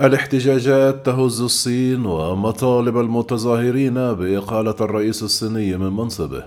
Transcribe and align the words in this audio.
الاحتجاجات 0.00 1.06
تهز 1.06 1.40
الصين 1.40 2.06
ومطالب 2.06 2.98
المتظاهرين 2.98 3.94
بإقالة 3.94 4.74
الرئيس 4.80 5.22
الصيني 5.22 5.76
من 5.76 5.92
منصبه. 5.92 6.44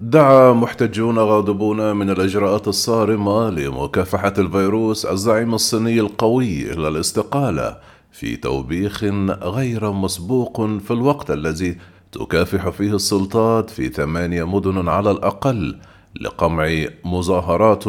دعا 0.00 0.52
محتجون 0.52 1.18
غاضبون 1.18 1.96
من 1.96 2.10
الإجراءات 2.10 2.68
الصارمة 2.68 3.50
لمكافحة 3.50 4.34
الفيروس 4.38 5.06
الزعيم 5.06 5.54
الصيني 5.54 6.00
القوي 6.00 6.72
إلى 6.72 6.88
الاستقالة. 6.88 7.76
في 8.12 8.36
توبيخ 8.36 9.04
غير 9.42 9.92
مسبوق 9.92 10.66
في 10.66 10.90
الوقت 10.90 11.30
الذي 11.30 11.76
تكافح 12.12 12.68
فيه 12.68 12.94
السلطات 12.94 13.70
في 13.70 13.88
ثمانية 13.88 14.46
مدن 14.46 14.88
على 14.88 15.10
الأقل 15.10 15.78
لقمع 16.20 16.84
مظاهرات 17.04 17.84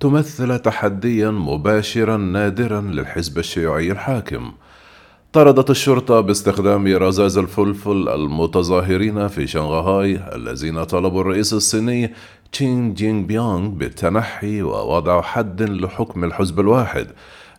تمثل 0.00 0.58
تحديا 0.58 1.30
مباشرا 1.30 2.16
نادرا 2.16 2.80
للحزب 2.80 3.38
الشيوعي 3.38 3.92
الحاكم. 3.92 4.52
طردت 5.32 5.70
الشرطة 5.70 6.20
باستخدام 6.20 6.86
رذاذ 6.86 7.38
الفلفل 7.38 8.08
المتظاهرين 8.08 9.28
في 9.28 9.46
شنغهاي 9.46 10.20
الذين 10.34 10.84
طلبوا 10.84 11.20
الرئيس 11.20 11.52
الصيني 11.52 12.14
تشين 12.52 12.94
جينغ 12.94 13.26
بيونغ 13.26 13.68
بالتنحي 13.68 14.62
ووضع 14.62 15.22
حد 15.22 15.62
لحكم 15.62 16.24
الحزب 16.24 16.60
الواحد. 16.60 17.06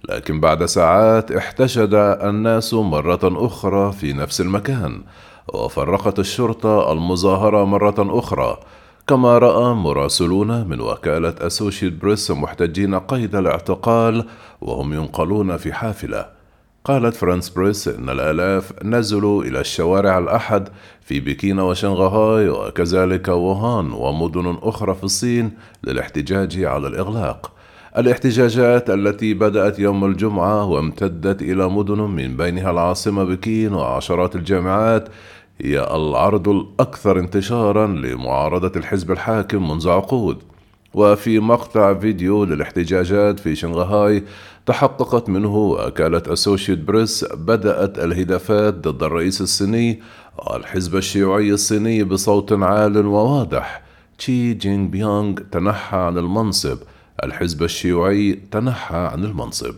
لكن 0.10 0.40
بعد 0.40 0.66
ساعات 0.66 1.32
احتشد 1.32 1.94
الناس 1.94 2.73
مرة 2.73 3.20
أخرى 3.23 3.92
في 3.92 4.14
نفس 4.14 4.42
المكان 4.42 5.02
وفرقت 5.54 6.20
الشرطة 6.20 6.92
المظاهرة 6.92 7.66
مرة 7.66 7.96
أخرى 8.00 8.59
كما 9.08 9.38
رأى 9.38 9.73
مراسلون 9.73 10.67
من 10.67 10.81
وكالة 10.81 11.36
أسوشيت 11.40 11.94
بريس 11.94 12.31
محتجين 12.31 13.00
قيد 13.00 13.36
الاعتقال 13.36 14.25
وهم 14.62 14.94
ينقلون 14.94 15.58
في 15.58 15.73
حافلة. 15.73 16.25
قالت 16.86 17.16
فرانس 17.16 17.50
بريس 17.50 17.88
إن 17.88 18.09
الآلاف 18.09 18.84
نزلوا 18.84 19.44
إلى 19.44 19.59
الشوارع 19.59 20.18
الأحد 20.18 20.70
في 21.02 21.20
بكين 21.20 21.59
وشنغهاي 21.59 22.50
وكذلك 22.50 23.28
ووهان 23.28 23.92
ومدن 23.92 24.58
أخرى 24.62 24.95
في 24.95 25.03
الصين 25.03 25.52
للاحتجاج 25.84 26.64
على 26.64 26.88
الإغلاق. 26.88 27.52
الاحتجاجات 27.97 28.89
التي 28.89 29.34
بدأت 29.34 29.80
يوم 29.80 30.06
الجمعة 30.06 30.66
وامتدت 30.66 31.42
إلى 31.42 31.70
مدن 31.70 32.02
من 32.02 32.38
بينها 32.38 32.72
العاصمة 32.72 33.23
بكين 33.23 33.73
وعشرات 33.73 34.36
الجامعات 34.36 35.09
هي 35.61 35.95
العرض 35.95 36.50
الأكثر 36.50 37.19
انتشارا 37.19 37.88
لمعارضة 37.88 38.72
الحزب 38.75 39.12
الحاكم 39.12 39.69
منذ 39.72 39.89
عقود. 39.89 40.38
وفي 40.94 41.39
مقطع 41.39 41.94
فيديو 41.94 42.44
للاحتجاجات 42.44 43.39
في 43.39 43.56
شنغهاي 43.56 44.23
تحققت 44.66 45.30
منه 45.30 45.56
وكالة 45.56 46.23
أسوشيت 46.28 46.80
بريس 46.80 47.25
بدأت 47.34 48.00
الهدافات 48.00 48.73
ضد 48.73 49.03
الرئيس 49.03 49.42
الصيني 49.42 50.02
والحزب 50.38 50.95
الشيوعي 50.95 51.52
الصيني 51.52 52.03
بصوت 52.03 52.53
عال 52.53 53.06
وواضح. 53.06 53.81
تشي 54.17 54.53
جين 54.53 54.89
بيونغ 54.89 55.36
تنحى 55.52 55.97
عن 55.97 56.17
المنصب. 56.17 56.78
الحزب 57.23 57.64
الشيوعي 57.64 58.40
تنحى 58.52 58.98
عن 58.98 59.23
المنصب. 59.23 59.76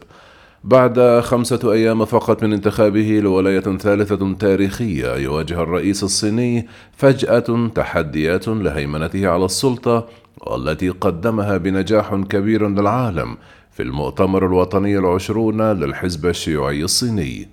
بعد 0.64 1.20
خمسة 1.20 1.74
أيام 1.74 2.06
فقط 2.06 2.44
من 2.44 2.54
انتخابه 2.54 3.20
لولاية 3.24 3.78
ثالثة 3.78 4.34
تاريخية 4.34 5.16
يواجه 5.16 5.62
الرئيس 5.64 6.04
الصيني 6.04 6.68
فجأة 6.98 7.70
تحديات 7.76 8.48
لهيمنته 8.48 9.28
على 9.28 9.46
السلطة 9.46 10.08
والتي 10.38 10.90
قدمها 10.90 11.58
بنجاح 11.58 12.16
كبير 12.16 12.70
للعالم 12.70 13.38
في 13.72 13.84
المؤتمر 13.84 14.46
الوطني 14.46 14.98
العشرون 14.98 15.62
للحزب 15.62 16.26
الشيوعي 16.26 16.84
الصيني. 16.84 17.50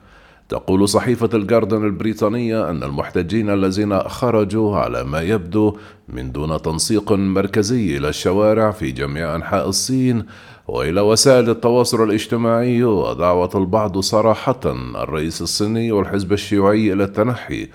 تقول 0.51 0.89
صحيفة 0.89 1.31
الجاردن 1.35 1.85
البريطانية 1.85 2.71
أن 2.71 2.83
المحتجين 2.83 3.51
الذين 3.51 4.01
خرجوا 4.01 4.77
على 4.77 5.05
ما 5.05 5.21
يبدو 5.23 5.77
من 6.09 6.33
دون 6.33 6.63
تنسيق 6.63 7.13
مركزي 7.13 7.97
إلى 7.97 8.09
الشوارع 8.09 8.71
في 8.71 8.91
جميع 8.91 9.37
أنحاء 9.37 9.69
الصين 9.69 10.25
وإلى 10.69 11.01
وسائل 11.01 11.51
التواصل 11.51 12.05
الاجتماعي 12.05 12.85
ودعوة 12.85 13.51
البعض 13.55 13.99
صراحة 13.99 14.61
الرئيس 15.03 15.43
الصيني 15.43 15.93
والحزب 15.93 16.33
الشيوعي 16.33 16.93
إلى 16.93 17.05
التنحي. 17.05 17.69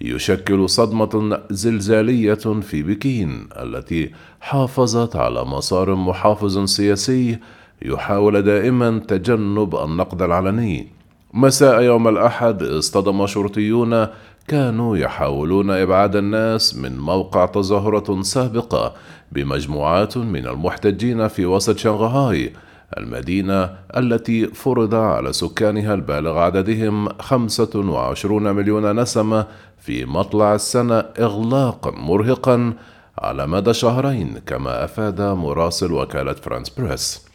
يشكل 0.00 0.68
صدمة 0.68 1.40
زلزالية 1.50 2.34
في 2.60 2.82
بكين 2.82 3.48
التي 3.56 4.10
حافظت 4.40 5.16
على 5.16 5.44
مسار 5.44 5.94
محافظ 5.94 6.64
سياسي 6.64 7.38
يحاول 7.82 8.42
دائما 8.42 8.98
تجنب 8.98 9.76
النقد 9.76 10.22
العلني. 10.22 10.97
مساء 11.34 11.82
يوم 11.82 12.08
الأحد 12.08 12.62
اصطدم 12.62 13.26
شرطيون 13.26 14.06
كانوا 14.48 14.96
يحاولون 14.96 15.70
إبعاد 15.70 16.16
الناس 16.16 16.76
من 16.76 16.98
موقع 16.98 17.46
تظاهرة 17.46 18.22
سابقة 18.22 18.94
بمجموعات 19.32 20.18
من 20.18 20.46
المحتجين 20.46 21.28
في 21.28 21.46
وسط 21.46 21.76
شنغهاي 21.76 22.52
المدينة 22.98 23.70
التي 23.96 24.46
فرض 24.46 24.94
على 24.94 25.32
سكانها 25.32 25.94
البالغ 25.94 26.38
عددهم 26.38 27.08
25 27.08 28.42
مليون 28.42 29.00
نسمة 29.00 29.46
في 29.78 30.04
مطلع 30.04 30.54
السنة 30.54 30.98
إغلاقا 30.98 31.90
مرهقا 31.90 32.72
على 33.18 33.46
مدى 33.46 33.74
شهرين 33.74 34.38
كما 34.46 34.84
أفاد 34.84 35.20
مراسل 35.20 35.92
وكالة 35.92 36.32
فرانس 36.32 36.68
بريس. 36.68 37.28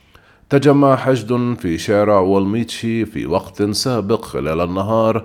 تجمع 0.54 0.96
حشد 0.96 1.56
في 1.60 1.78
شارع 1.78 2.20
والميتشي 2.20 3.06
في 3.06 3.26
وقت 3.26 3.64
سابق 3.64 4.26
خلال 4.26 4.62
النهار. 4.62 5.24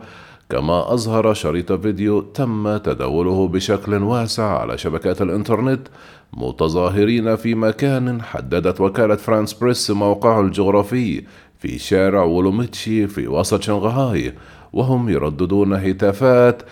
كما 0.51 0.93
أظهر 0.95 1.35
شريط 1.35 1.73
فيديو 1.73 2.21
تم 2.21 2.77
تداوله 2.77 3.49
بشكل 3.49 3.95
واسع 3.95 4.59
على 4.59 4.79
شبكات 4.79 5.23
الإنترنت 5.23 5.89
متظاهرين 6.33 7.37
في 7.37 7.55
مكان 7.55 8.23
حددت 8.23 8.81
وكالة 8.81 9.17
فرانس 9.17 9.53
بريس 9.53 9.91
موقعه 9.91 10.41
الجغرافي 10.41 11.25
في 11.59 11.79
شارع 11.79 12.23
ولوميتشي 12.23 13.07
في 13.07 13.29
وسط 13.29 13.63
شنغهاي 13.63 14.35
وهم 14.73 15.09
يرددون 15.09 15.73
هتافات 15.73 16.63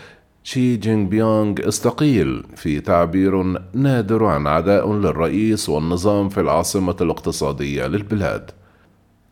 شي 0.47 0.77
جين 0.77 1.09
بينغ 1.09 1.69
استقيل 1.69 2.45
في 2.57 2.81
تعبير 2.81 3.43
نادر 3.75 4.25
عن 4.25 4.47
عداء 4.47 4.93
للرئيس 4.93 5.69
والنظام 5.69 6.29
في 6.29 6.41
العاصمة 6.41 6.97
الاقتصادية 7.01 7.87
للبلاد. 7.87 8.51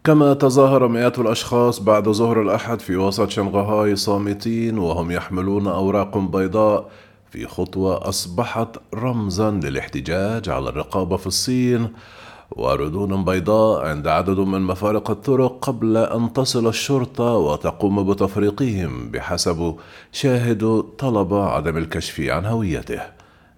كما 0.04 0.34
تظاهر 0.34 0.88
مئات 0.88 1.18
الأشخاص 1.18 1.80
بعد 1.80 2.08
ظهر 2.08 2.42
الأحد 2.42 2.80
في 2.80 2.96
وسط 2.96 3.30
شنغهاي 3.30 3.96
صامتين 3.96 4.78
وهم 4.78 5.10
يحملون 5.10 5.66
أوراق 5.66 6.18
بيضاء 6.18 6.90
في 7.30 7.46
خطوة 7.46 8.08
أصبحت 8.08 8.68
رمزا 8.94 9.50
للاحتجاج 9.50 10.48
على 10.48 10.68
الرقابة 10.68 11.16
في 11.16 11.26
الصين 11.26 11.88
وردود 12.50 13.08
بيضاء 13.08 13.86
عند 13.86 14.08
عدد 14.08 14.38
من 14.38 14.60
مفارق 14.62 15.10
الطرق 15.10 15.64
قبل 15.64 15.96
أن 15.96 16.32
تصل 16.32 16.68
الشرطة 16.68 17.32
وتقوم 17.32 18.12
بتفريقهم 18.12 19.10
بحسب 19.10 19.76
شاهد 20.12 20.84
طلب 20.98 21.34
عدم 21.34 21.76
الكشف 21.76 22.20
عن 22.20 22.44
هويته. 22.44 23.00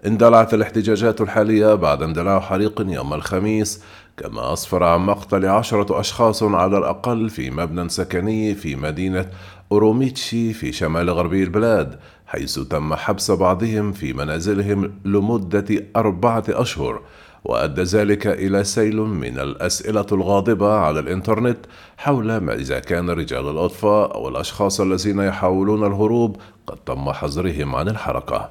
اندلعت 0.05 0.53
الاحتجاجات 0.53 1.21
الحالية 1.21 1.73
بعد 1.73 2.03
اندلاع 2.03 2.39
حريق 2.39 2.81
يوم 2.87 3.13
الخميس 3.13 3.83
كما 4.17 4.53
أسفر 4.53 4.83
عن 4.83 4.99
مقتل 4.99 5.45
عشرة 5.45 5.99
أشخاص 5.99 6.43
على 6.43 6.77
الأقل 6.77 7.29
في 7.29 7.51
مبنى 7.51 7.89
سكني 7.89 8.55
في 8.55 8.75
مدينة 8.75 9.29
أوروميتشي 9.71 10.53
في 10.53 10.71
شمال 10.71 11.09
غربي 11.09 11.43
البلاد 11.43 11.99
حيث 12.27 12.59
تم 12.59 12.93
حبس 12.95 13.31
بعضهم 13.31 13.91
في 13.91 14.13
منازلهم 14.13 14.93
لمدة 15.05 15.85
أربعة 15.95 16.43
أشهر. 16.49 17.01
وأدى 17.45 17.83
ذلك 17.83 18.27
إلى 18.27 18.63
سيل 18.63 18.97
من 18.97 19.39
الأسئلة 19.39 20.05
الغاضبة 20.11 20.73
على 20.73 20.99
الإنترنت 20.99 21.57
حول 21.97 22.37
ما 22.37 22.53
إذا 22.53 22.79
كان 22.79 23.09
رجال 23.09 23.49
الأطفاء 23.49 24.15
أو 24.15 24.27
الأشخاص 24.27 24.81
الذين 24.81 25.19
يحاولون 25.19 25.87
الهروب 25.87 26.37
قد 26.67 26.77
تم 26.85 27.11
حظرهم 27.11 27.75
عن 27.75 27.87
الحركة. 27.87 28.49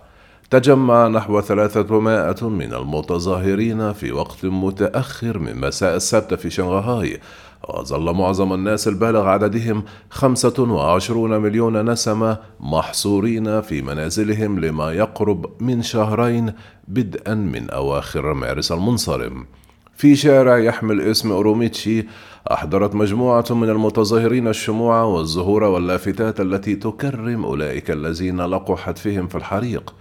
تجمع 0.50 1.08
نحو 1.08 1.40
ثلاثة 1.40 2.00
من 2.48 2.74
المتظاهرين 2.74 3.92
في 3.92 4.12
وقت 4.12 4.44
متأخر 4.44 5.38
من 5.38 5.60
مساء 5.60 5.96
السبت 5.96 6.34
في 6.34 6.50
شنغهاي 6.50 7.20
وظل 7.68 8.14
معظم 8.14 8.52
الناس 8.52 8.88
البالغ 8.88 9.26
عددهم 9.26 9.84
خمسة 10.10 10.54
وعشرون 10.58 11.38
مليون 11.38 11.90
نسمة 11.90 12.38
محصورين 12.60 13.60
في 13.60 13.82
منازلهم 13.82 14.60
لما 14.60 14.92
يقرب 14.92 15.62
من 15.62 15.82
شهرين 15.82 16.52
بدءا 16.88 17.34
من 17.34 17.70
أواخر 17.70 18.34
مارس 18.34 18.72
المنصرم. 18.72 19.46
في 19.94 20.16
شارع 20.16 20.58
يحمل 20.58 21.00
اسم 21.00 21.32
أوروميتشي 21.32 22.06
أحضرت 22.52 22.94
مجموعة 22.94 23.44
من 23.50 23.70
المتظاهرين 23.70 24.48
الشموع 24.48 25.02
والزهور 25.02 25.64
واللافتات 25.64 26.40
التي 26.40 26.76
تكرم 26.76 27.44
أولئك 27.44 27.90
الذين 27.90 28.40
لقوا 28.40 28.76
حتفهم 28.76 29.26
في 29.26 29.34
الحريق. 29.34 29.94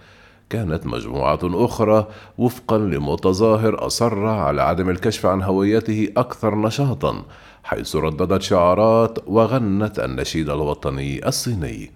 كانت 0.50 0.86
مجموعة 0.86 1.38
أخرى 1.44 2.06
وفقا 2.38 2.78
لمتظاهر 2.78 3.86
أصر 3.86 4.26
على 4.26 4.62
عدم 4.62 4.90
الكشف 4.90 5.26
عن 5.26 5.42
هويته 5.42 6.08
أكثر 6.16 6.54
نشاطا 6.54 7.22
حيث 7.64 7.96
رددت 7.96 8.42
شعارات 8.42 9.18
وغنت 9.26 9.98
النشيد 9.98 10.50
الوطني 10.50 11.28
الصيني. 11.28 11.90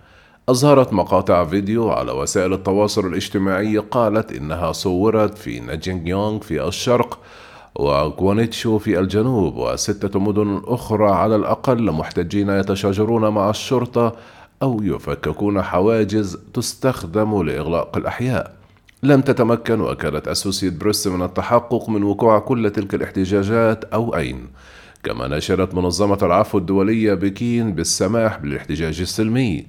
أظهرت 0.49 0.93
مقاطع 0.93 1.45
فيديو 1.45 1.91
على 1.91 2.13
وسائل 2.13 2.53
التواصل 2.53 3.07
الاجتماعي 3.07 3.79
قالت 3.79 4.33
إنها 4.33 4.73
صورت 4.73 5.39
في 5.39 5.61
ناجينغ 5.61 6.09
يونغ 6.09 6.41
في 6.41 6.69
الشرق 6.69 7.19
وغوانيتشو 7.75 8.79
في 8.79 8.99
الجنوب 8.99 9.57
وستة 9.57 10.21
مدن 10.21 10.63
أخرى 10.65 11.11
على 11.11 11.37
الأقل 11.37 11.93
محتجين 11.93 12.51
يتشاجرون 12.51 13.29
مع 13.29 13.51
الشرطة 13.51 14.17
أو 14.63 14.83
يفككون 14.83 15.63
حواجز 15.63 16.39
تستخدم 16.55 17.43
لإغلاق 17.43 17.97
الأحياء. 17.97 18.55
لم 19.03 19.21
تتمكن 19.21 19.81
وكالة 19.81 20.23
أسوسيت 20.27 20.73
بريس 20.73 21.07
من 21.07 21.23
التحقق 21.23 21.89
من 21.89 22.03
وقوع 22.03 22.39
كل 22.39 22.71
تلك 22.71 22.95
الاحتجاجات 22.95 23.85
أو 23.85 24.17
أين. 24.17 24.47
كما 25.03 25.29
نشرت 25.29 25.75
منظمة 25.75 26.19
العفو 26.23 26.59
الدولية 26.59 27.15
بكين 27.15 27.75
بالسماح 27.75 28.39
بالاحتجاج 28.39 29.01
السلمي. 29.01 29.67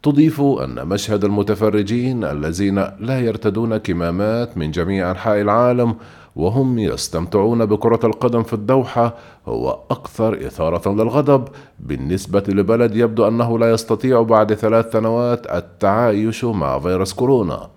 تضيف 0.04 0.40
أن 0.40 0.88
مشهد 0.88 1.24
المتفرجين 1.24 2.24
الذين 2.24 2.74
لا 3.00 3.20
يرتدون 3.20 3.76
كمامات 3.76 4.58
من 4.58 4.70
جميع 4.70 5.10
أنحاء 5.10 5.40
العالم 5.40 5.94
وهم 6.36 6.78
يستمتعون 6.78 7.66
بكرة 7.66 8.00
القدم 8.04 8.42
في 8.42 8.52
الدوحة 8.52 9.14
هو 9.46 9.78
أكثر 9.90 10.46
إثارة 10.46 10.92
للغضب 10.92 11.48
بالنسبة 11.80 12.44
لبلد 12.48 12.96
يبدو 12.96 13.28
أنه 13.28 13.58
لا 13.58 13.70
يستطيع 13.70 14.22
بعد 14.22 14.54
ثلاث 14.54 14.92
سنوات 14.92 15.46
التعايش 15.46 16.44
مع 16.44 16.78
فيروس 16.78 17.12
كورونا. 17.12 17.68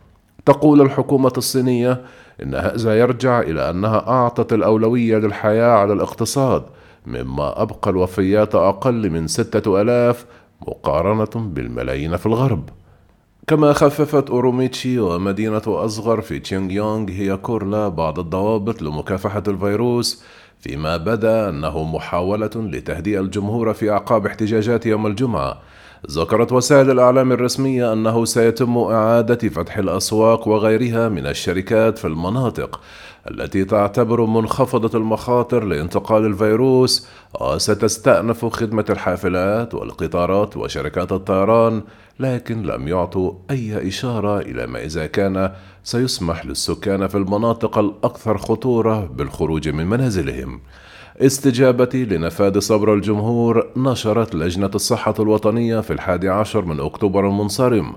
تقول 0.46 0.82
الحكومة 0.82 1.34
الصينية 1.38 2.02
إن 2.44 2.56
هذا 2.56 3.00
يرجع 3.00 3.40
إلى 3.40 3.70
أنها 3.70 4.08
أعطت 4.08 4.54
الأولوية 4.54 5.18
للحياة 5.18 5.72
على 5.72 5.94
الاقتصاد 5.94 6.64
مما 7.06 7.62
أبقى 7.62 7.92
الوفيات 7.92 8.56
أقل 8.56 9.10
من 9.10 9.28
ستة 9.28 9.82
ألاف 9.82 10.26
مقارنة 10.62 11.50
بالملايين 11.50 12.18
في 12.18 12.26
الغرب. 12.26 12.70
كما 13.48 13.74
خففت 13.74 14.30
أوروميتشي 14.30 15.00
ومدينة 15.00 15.62
أصغر 15.68 16.22
في 16.22 16.40
تشينغ 16.40 16.72
يونغ 16.72 17.10
هي 17.12 17.38
كورلا 17.38 17.88
بعض 17.88 18.20
الضوابط 18.20 18.82
لمكافحة 18.82 19.44
الفيروس 19.48 20.24
فيما 20.60 20.98
بدا 20.98 21.50
أنه 21.50 21.84
محاولة 21.84 22.50
لتهدئة 22.56 23.20
الجمهور 23.20 23.74
في 23.74 23.92
أعقاب 23.92 24.26
احتجاجات 24.26 24.86
يوم 24.86 25.08
الجمعة. 25.08 25.58
ذكرت 26.12 26.52
وسائل 26.52 26.92
الإعلام 26.92 27.32
الرسمية 27.32 27.94
أنه 27.94 28.26
سيتم 28.26 28.78
إعادة 28.78 29.50
فتح 29.50 29.78
الأسواق 29.78 30.48
وغيرها 30.48 31.10
من 31.10 31.28
الشركات 31.28 31.98
في 31.98 32.08
المناطق 32.08 32.82
التي 33.32 33.66
تعتبر 33.66 34.26
منخفضة 34.26 35.00
المخاطر 35.00 35.64
لانتقال 35.64 36.26
الفيروس 36.26 37.08
وستستأنف 37.42 38.46
خدمة 38.46 38.86
الحافلات 38.90 39.74
والقطارات 39.74 40.58
وشركات 40.58 41.12
الطيران 41.12 41.82
لكن 42.20 42.64
لم 42.64 42.88
يعطوا 42.88 43.34
أي 43.52 43.88
إشارة 43.88 44.40
إلى 44.40 44.68
ما 44.68 44.86
إذا 44.86 45.06
كان 45.06 45.52
سيسمح 45.84 46.46
للسكان 46.46 47.08
في 47.08 47.16
المناطق 47.16 47.78
الأكثر 47.78 48.38
خطورة 48.38 49.06
بالخروج 49.06 49.70
من 49.70 49.88
منازلهم. 49.88 50.60
استجابة 51.22 51.90
لنفاذ 52.10 52.60
صبر 52.60 52.94
الجمهور 52.94 53.68
نشرت 53.78 54.36
لجنة 54.36 54.72
الصحة 54.76 55.14
الوطنية 55.20 55.80
في 55.80 55.94
الحادي 55.94 56.30
عشر 56.30 56.66
من 56.66 56.80
أكتوبر 56.80 57.28
المنصرم 57.28 57.96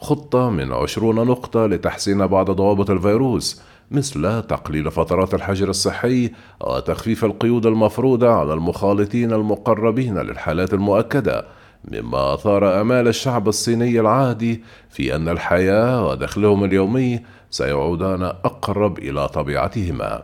خطة 0.00 0.50
من 0.50 0.72
عشرون 0.72 1.16
نقطة 1.16 1.66
لتحسين 1.66 2.26
بعض 2.26 2.50
ضوابط 2.50 2.90
الفيروس 2.90 3.62
مثل 3.90 4.42
تقليل 4.42 4.90
فترات 4.90 5.34
الحجر 5.34 5.68
الصحي 5.68 6.30
وتخفيف 6.60 7.24
القيود 7.24 7.66
المفروضة 7.66 8.28
على 8.28 8.54
المخالطين 8.54 9.32
المقربين 9.32 10.18
للحالات 10.18 10.74
المؤكدة 10.74 11.44
مما 11.92 12.34
أثار 12.34 12.80
آمال 12.80 13.08
الشعب 13.08 13.48
الصيني 13.48 14.00
العادي 14.00 14.62
في 14.90 15.16
أن 15.16 15.28
الحياة 15.28 16.06
ودخلهم 16.06 16.64
اليومي 16.64 17.20
سيعودان 17.50 18.22
أقرب 18.22 18.98
إلى 18.98 19.28
طبيعتهما. 19.28 20.22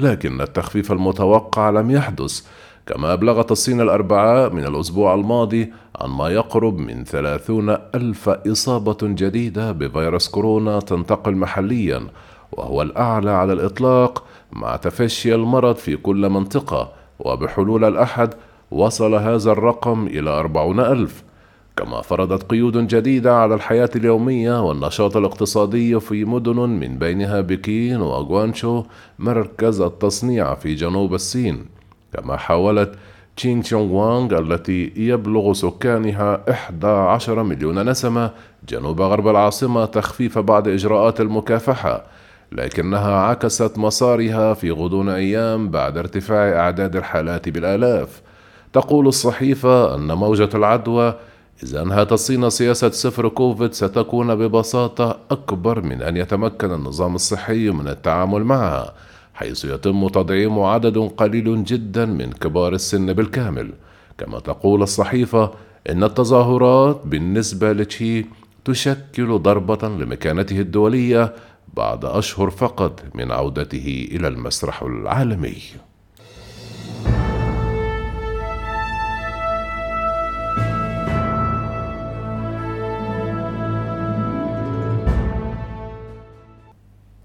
لكن 0.00 0.40
التخفيف 0.40 0.92
المتوقع 0.92 1.70
لم 1.70 1.90
يحدث 1.90 2.42
كما 2.86 3.12
أبلغت 3.12 3.52
الصين 3.52 3.80
الأربعاء 3.80 4.52
من 4.52 4.64
الأسبوع 4.64 5.14
الماضي 5.14 5.72
عن 6.00 6.10
ما 6.10 6.28
يقرب 6.28 6.78
من 6.78 7.04
ثلاثون 7.04 7.70
ألف 7.70 8.28
إصابة 8.28 8.98
جديدة 9.02 9.72
بفيروس 9.72 10.28
كورونا 10.28 10.80
تنتقل 10.80 11.36
محليا 11.36 12.06
وهو 12.56 12.82
الأعلى 12.82 13.30
على 13.30 13.52
الإطلاق 13.52 14.24
مع 14.52 14.76
تفشي 14.76 15.34
المرض 15.34 15.76
في 15.76 15.96
كل 15.96 16.28
منطقة 16.28 16.92
وبحلول 17.18 17.84
الأحد 17.84 18.34
وصل 18.70 19.14
هذا 19.14 19.52
الرقم 19.52 20.06
إلى 20.06 20.30
أربعون 20.30 20.80
ألف. 20.80 21.22
كما 21.76 22.00
فرضت 22.00 22.50
قيود 22.50 22.86
جديدة 22.86 23.36
على 23.36 23.54
الحياة 23.54 23.90
اليومية 23.96 24.62
والنشاط 24.68 25.16
الاقتصادي 25.16 26.00
في 26.00 26.24
مدن 26.24 26.56
من 26.56 26.98
بينها 26.98 27.40
بكين 27.40 28.00
وغوانشو 28.00 28.84
مركز 29.18 29.80
التصنيع 29.80 30.54
في 30.54 30.74
جنوب 30.74 31.14
الصين. 31.14 31.66
كما 32.12 32.36
حاولت 32.36 32.92
تشين 33.36 33.62
تشونغ 33.62 33.92
وانغ 33.92 34.38
التي 34.38 34.92
يبلغ 34.96 35.52
سكانها 35.52 36.50
11 36.50 37.42
مليون 37.42 37.90
نسمة 37.90 38.30
جنوب 38.68 39.00
غرب 39.00 39.28
العاصمة 39.28 39.84
تخفيف 39.84 40.38
بعض 40.38 40.68
إجراءات 40.68 41.20
المكافحة. 41.20 42.15
لكنها 42.52 43.14
عكست 43.14 43.78
مسارها 43.78 44.54
في 44.54 44.70
غضون 44.70 45.08
أيام 45.08 45.68
بعد 45.68 45.98
ارتفاع 45.98 46.60
أعداد 46.60 46.96
الحالات 46.96 47.48
بالآلاف. 47.48 48.22
تقول 48.72 49.06
الصحيفة 49.06 49.94
أن 49.94 50.12
موجة 50.12 50.48
العدوى 50.54 51.14
إذا 51.62 51.82
أنهت 51.82 52.12
الصين 52.12 52.50
سياسة 52.50 52.90
صفر 52.90 53.28
كوفيد 53.28 53.72
ستكون 53.72 54.34
ببساطة 54.34 55.18
أكبر 55.30 55.80
من 55.80 56.02
أن 56.02 56.16
يتمكن 56.16 56.72
النظام 56.72 57.14
الصحي 57.14 57.70
من 57.70 57.88
التعامل 57.88 58.44
معها 58.44 58.94
حيث 59.34 59.64
يتم 59.64 60.08
تدعيم 60.08 60.60
عدد 60.60 60.98
قليل 60.98 61.64
جدا 61.64 62.06
من 62.06 62.32
كبار 62.32 62.74
السن 62.74 63.12
بالكامل. 63.12 63.72
كما 64.18 64.40
تقول 64.40 64.82
الصحيفة 64.82 65.50
إن 65.90 66.04
التظاهرات 66.04 67.00
بالنسبة 67.04 67.72
لتشي 67.72 68.26
تشكل 68.64 69.38
ضربة 69.38 69.88
لمكانته 69.88 70.60
الدولية 70.60 71.32
بعد 71.76 72.04
أشهر 72.04 72.50
فقط 72.50 73.02
من 73.14 73.32
عودته 73.32 74.08
إلى 74.10 74.28
المسرح 74.28 74.82
العالمي. 74.82 75.62